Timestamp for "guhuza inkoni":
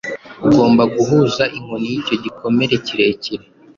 0.95-1.85